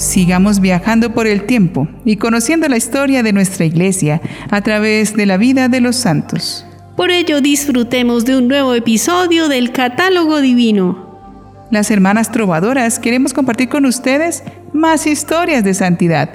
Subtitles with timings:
[0.00, 5.26] Sigamos viajando por el tiempo y conociendo la historia de nuestra iglesia a través de
[5.26, 6.64] la vida de los santos.
[6.96, 11.20] Por ello disfrutemos de un nuevo episodio del Catálogo Divino.
[11.70, 14.42] Las hermanas trovadoras queremos compartir con ustedes
[14.72, 16.30] más historias de santidad,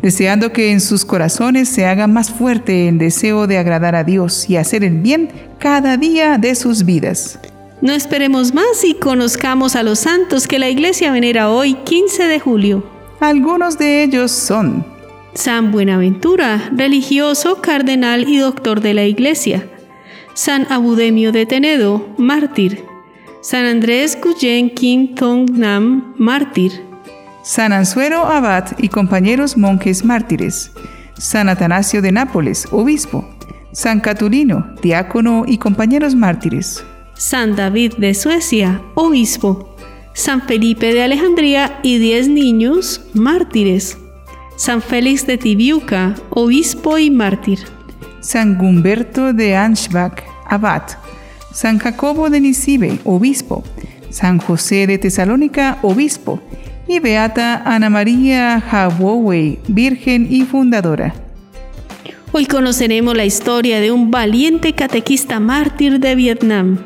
[0.00, 4.48] deseando que en sus corazones se haga más fuerte el deseo de agradar a Dios
[4.48, 5.28] y hacer el bien
[5.58, 7.38] cada día de sus vidas.
[7.82, 12.40] No esperemos más y conozcamos a los santos que la iglesia venera hoy, 15 de
[12.40, 12.99] julio.
[13.20, 14.82] Algunos de ellos son
[15.34, 19.68] San Buenaventura, religioso, cardenal y doctor de la Iglesia.
[20.32, 22.82] San Abudemio de Tenedo, mártir.
[23.42, 26.72] San Andrés Guyen Kim Tong Nam, mártir.
[27.42, 30.72] San Ansuero Abad y compañeros monjes mártires.
[31.18, 33.28] San Atanasio de Nápoles, obispo.
[33.72, 36.82] San Catulino, diácono y compañeros mártires.
[37.14, 39.69] San David de Suecia, obispo.
[40.20, 43.96] San Felipe de Alejandría y diez niños mártires.
[44.54, 47.60] San Félix de Tibiuca, obispo y mártir.
[48.20, 50.82] San Gumberto de Anschbach, abad.
[51.54, 53.64] San Jacobo de Nisibe, obispo.
[54.10, 56.38] San José de Tesalónica, obispo.
[56.86, 61.14] Y Beata Ana María Hawowey, virgen y fundadora.
[62.32, 66.78] Hoy conoceremos la historia de un valiente catequista mártir de Vietnam.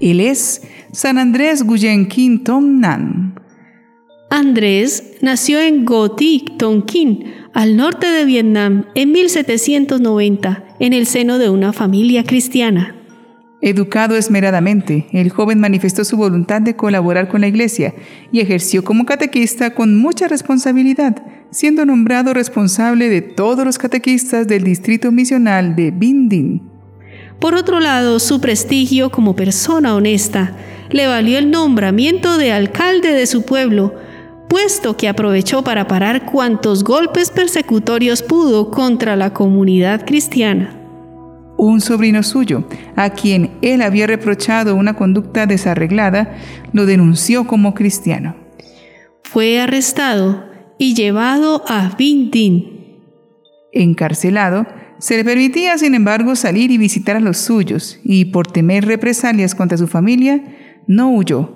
[0.00, 3.34] Él es San Andrés Guyen Kin Tong Nan.
[4.30, 11.38] Andrés nació en Go Thi, Tonkin, al norte de Vietnam, en 1790, en el seno
[11.38, 12.94] de una familia cristiana.
[13.60, 17.94] Educado esmeradamente, el joven manifestó su voluntad de colaborar con la iglesia
[18.32, 24.64] y ejerció como catequista con mucha responsabilidad, siendo nombrado responsable de todos los catequistas del
[24.64, 26.62] distrito misional de Bindin.
[27.40, 30.56] Por otro lado, su prestigio como persona honesta
[30.90, 33.94] le valió el nombramiento de alcalde de su pueblo,
[34.48, 40.74] puesto que aprovechó para parar cuantos golpes persecutorios pudo contra la comunidad cristiana.
[41.56, 46.36] Un sobrino suyo, a quien él había reprochado una conducta desarreglada,
[46.72, 48.36] lo denunció como cristiano.
[49.24, 50.44] Fue arrestado
[50.78, 53.00] y llevado a Bindin.
[53.72, 54.66] Encarcelado,
[54.98, 59.54] se le permitía, sin embargo, salir y visitar a los suyos, y por temer represalias
[59.54, 60.42] contra su familia,
[60.88, 61.54] no huyó.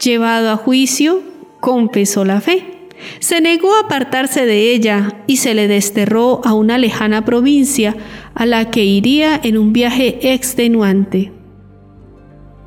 [0.00, 1.20] Llevado a juicio,
[1.58, 2.88] confesó la fe.
[3.18, 7.96] Se negó a apartarse de ella y se le desterró a una lejana provincia
[8.34, 11.32] a la que iría en un viaje extenuante.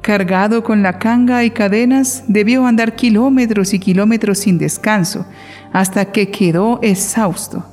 [0.01, 5.25] Cargado con la canga y cadenas, debió andar kilómetros y kilómetros sin descanso,
[5.71, 7.65] hasta que quedó exhausto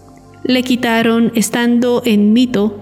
[0.44, 2.80] le quitaron, estando en mito,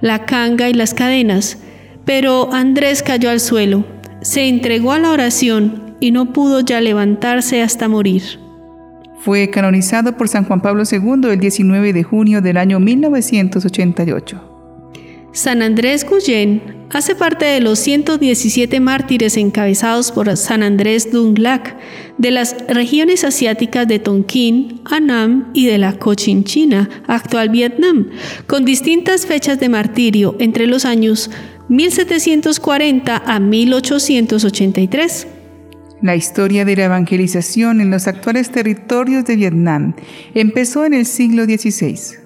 [0.00, 1.58] la canga y las cadenas,
[2.04, 3.84] pero Andrés cayó al suelo,
[4.22, 8.22] se entregó a la oración y no pudo ya levantarse hasta morir.
[9.18, 14.52] Fue canonizado por San Juan Pablo II el 19 de junio del año 1988.
[15.32, 16.60] San Andrés Guyen
[16.90, 21.76] hace parte de los 117 mártires encabezados por San Andrés Dunglac
[22.18, 28.08] de las regiones asiáticas de Tonkin, Annam y de la Cochinchina, actual Vietnam,
[28.46, 31.30] con distintas fechas de martirio entre los años
[31.68, 35.26] 1740 a 1883.
[36.02, 39.94] La historia de la evangelización en los actuales territorios de Vietnam
[40.34, 42.22] empezó en el siglo XVI.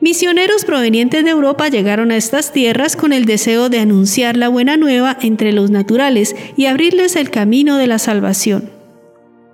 [0.00, 4.76] Misioneros provenientes de Europa llegaron a estas tierras con el deseo de anunciar la buena
[4.76, 8.70] nueva entre los naturales y abrirles el camino de la salvación.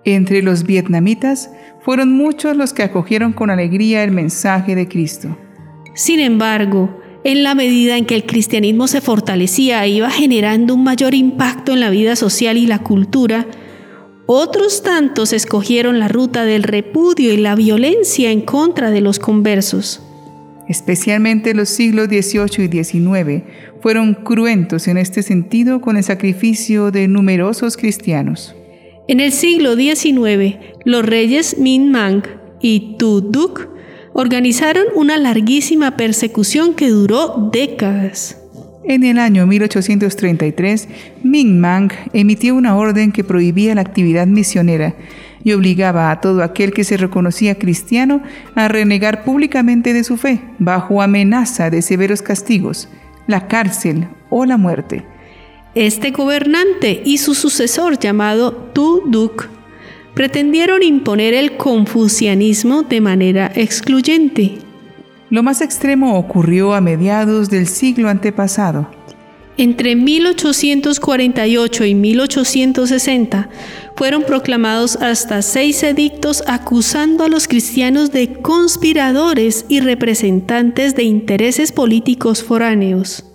[0.04, 5.36] Entre los vietnamitas fueron muchos los que acogieron con alegría el mensaje de Cristo.
[5.94, 10.84] Sin embargo, en la medida en que el cristianismo se fortalecía e iba generando un
[10.84, 13.46] mayor impacto en la vida social y la cultura,
[14.26, 20.02] otros tantos escogieron la ruta del repudio y la violencia en contra de los conversos
[20.68, 23.42] especialmente los siglos XVIII y XIX,
[23.80, 28.54] fueron cruentos en este sentido con el sacrificio de numerosos cristianos.
[29.08, 32.22] En el siglo XIX, los reyes Minh Mang
[32.60, 33.69] y Tu Duc
[34.19, 38.37] organizaron una larguísima persecución que duró décadas.
[38.82, 40.88] En el año 1833,
[41.23, 44.97] Minh Mang emitió una orden que prohibía la actividad misionera
[45.44, 48.20] y obligaba a todo aquel que se reconocía cristiano
[48.56, 52.88] a renegar públicamente de su fe, bajo amenaza de severos castigos,
[53.29, 55.05] la cárcel o la muerte.
[55.76, 59.57] Este gobernante y su sucesor llamado Tu Duc
[60.19, 64.59] pretendieron imponer el confucianismo de manera excluyente.
[65.31, 68.91] Lo más extremo ocurrió a mediados del siglo antepasado.
[69.56, 73.49] Entre 1848 y 1860
[73.94, 81.70] fueron proclamados hasta seis edictos acusando a los cristianos de conspiradores y representantes de intereses
[81.70, 83.27] políticos foráneos.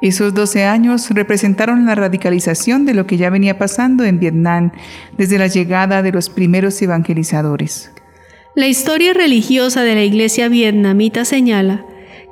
[0.00, 4.70] Esos 12 años representaron la radicalización de lo que ya venía pasando en Vietnam
[5.16, 7.90] desde la llegada de los primeros evangelizadores.
[8.54, 11.84] La historia religiosa de la iglesia vietnamita señala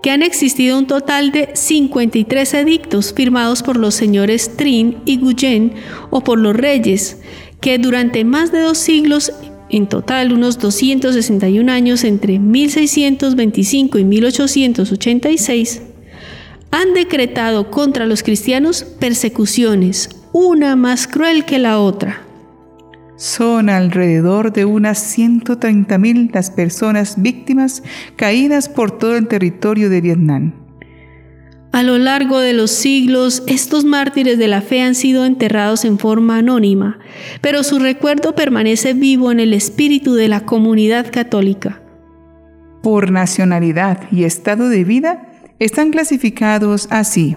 [0.03, 5.75] que han existido un total de 53 edictos firmados por los señores Trin y Guyen
[6.11, 7.21] o por los reyes,
[7.61, 9.33] que durante más de dos siglos,
[9.69, 15.83] en total unos 261 años entre 1625 y 1886,
[16.71, 22.23] han decretado contra los cristianos persecuciones, una más cruel que la otra.
[23.17, 27.83] Son alrededor de unas 130.000 las personas víctimas
[28.17, 30.53] caídas por todo el territorio de Vietnam.
[31.73, 35.99] A lo largo de los siglos, estos mártires de la fe han sido enterrados en
[35.99, 36.99] forma anónima,
[37.41, 41.83] pero su recuerdo permanece vivo en el espíritu de la comunidad católica.
[42.83, 45.29] Por nacionalidad y estado de vida,
[45.59, 47.37] están clasificados así.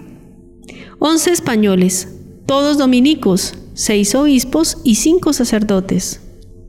[0.98, 2.08] 11 españoles,
[2.46, 6.20] todos dominicos, seis obispos y cinco sacerdotes.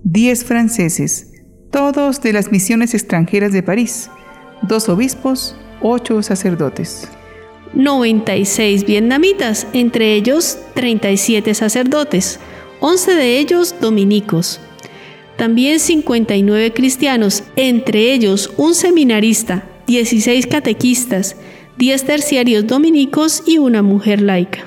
[0.04, 1.28] 10 franceses,
[1.72, 4.10] todos de las misiones extranjeras de París,
[4.62, 7.08] dos obispos, ocho sacerdotes.
[7.74, 12.40] 96 vietnamitas, entre ellos 37 sacerdotes,
[12.82, 14.60] 11 de ellos dominicos.
[15.38, 21.36] También 59 cristianos, entre ellos un seminarista, 16 catequistas,
[21.78, 24.62] 10 terciarios dominicos y una mujer laica.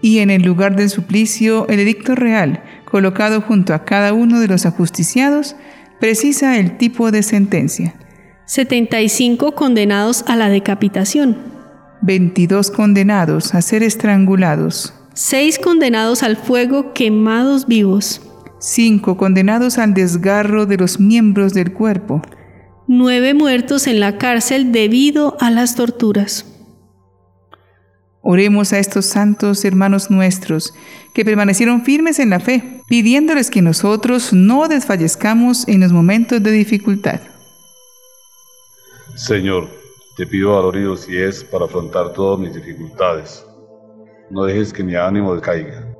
[0.00, 4.46] Y en el lugar del suplicio, el edicto real, colocado junto a cada uno de
[4.46, 5.56] los ajusticiados,
[5.98, 7.96] precisa el tipo de sentencia.
[8.44, 11.36] 75 condenados a la decapitación.
[12.02, 14.94] 22 condenados a ser estrangulados.
[15.14, 18.22] 6 condenados al fuego quemados vivos.
[18.60, 22.22] 5 condenados al desgarro de los miembros del cuerpo
[22.94, 26.44] nueve muertos en la cárcel debido a las torturas.
[28.20, 30.74] Oremos a estos santos hermanos nuestros
[31.14, 36.50] que permanecieron firmes en la fe, pidiéndoles que nosotros no desfallezcamos en los momentos de
[36.50, 37.20] dificultad.
[39.16, 39.70] Señor,
[40.18, 43.46] te pido valor y es para afrontar todas mis dificultades.
[44.30, 45.96] No dejes que mi ánimo decaiga.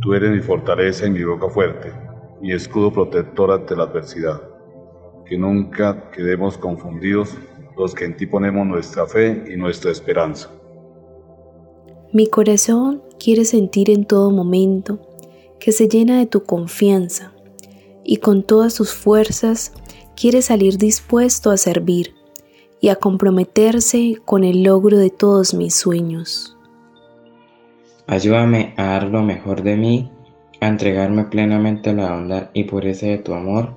[0.00, 1.92] Tú eres mi fortaleza y mi boca fuerte,
[2.40, 4.57] mi escudo protector ante la adversidad
[5.28, 7.36] que nunca quedemos confundidos
[7.76, 10.50] los que en ti ponemos nuestra fe y nuestra esperanza.
[12.12, 15.00] Mi corazón quiere sentir en todo momento
[15.60, 17.32] que se llena de tu confianza
[18.04, 19.72] y con todas sus fuerzas
[20.16, 22.14] quiere salir dispuesto a servir
[22.80, 26.56] y a comprometerse con el logro de todos mis sueños.
[28.06, 30.10] Ayúdame a dar lo mejor de mí,
[30.60, 33.76] a entregarme plenamente a la bondad y pureza de tu amor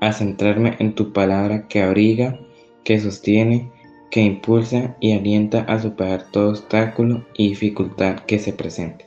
[0.00, 2.38] a centrarme en tu palabra que abriga,
[2.84, 3.70] que sostiene,
[4.10, 9.06] que impulsa y alienta a superar todo obstáculo y dificultad que se presente.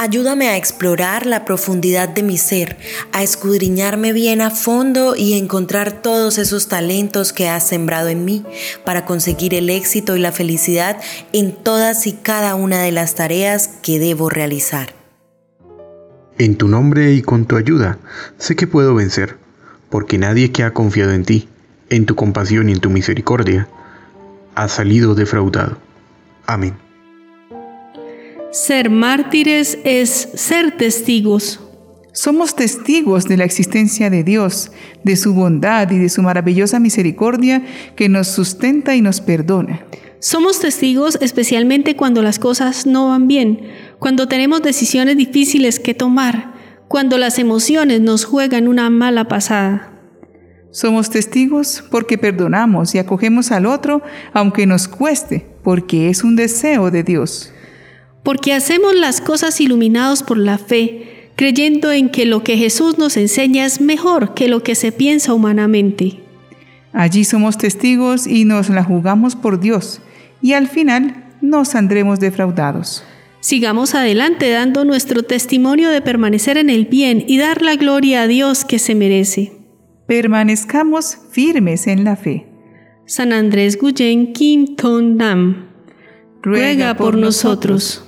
[0.00, 2.78] Ayúdame a explorar la profundidad de mi ser,
[3.10, 8.44] a escudriñarme bien a fondo y encontrar todos esos talentos que has sembrado en mí
[8.84, 11.00] para conseguir el éxito y la felicidad
[11.32, 14.97] en todas y cada una de las tareas que debo realizar.
[16.38, 17.98] En tu nombre y con tu ayuda,
[18.38, 19.36] sé que puedo vencer,
[19.90, 21.48] porque nadie que ha confiado en ti,
[21.90, 23.68] en tu compasión y en tu misericordia,
[24.54, 25.78] ha salido defraudado.
[26.46, 26.74] Amén.
[28.52, 31.60] Ser mártires es ser testigos.
[32.12, 34.70] Somos testigos de la existencia de Dios,
[35.02, 37.64] de su bondad y de su maravillosa misericordia
[37.96, 39.82] que nos sustenta y nos perdona.
[40.20, 43.60] Somos testigos especialmente cuando las cosas no van bien,
[43.98, 46.54] cuando tenemos decisiones difíciles que tomar,
[46.88, 49.92] cuando las emociones nos juegan una mala pasada.
[50.70, 56.90] Somos testigos porque perdonamos y acogemos al otro aunque nos cueste, porque es un deseo
[56.90, 57.52] de Dios.
[58.22, 63.16] Porque hacemos las cosas iluminados por la fe, creyendo en que lo que Jesús nos
[63.16, 66.20] enseña es mejor que lo que se piensa humanamente.
[66.92, 70.00] Allí somos testigos y nos la jugamos por Dios,
[70.40, 73.04] y al final no saldremos defraudados.
[73.40, 78.26] Sigamos adelante dando nuestro testimonio de permanecer en el bien y dar la gloria a
[78.26, 79.52] Dios que se merece.
[80.06, 82.46] Permanezcamos firmes en la fe.
[83.06, 84.74] San Andrés Guyen Kim
[85.16, 85.68] Nam
[86.42, 88.07] ruega por nosotros.